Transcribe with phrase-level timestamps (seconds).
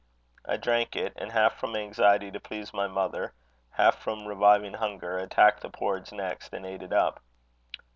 [0.47, 3.33] I drank it; and, half from anxiety to please my mother,
[3.69, 7.19] half from reviving hunger, attacked the porridge next, and ate it up.